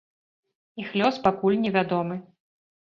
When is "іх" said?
0.83-0.89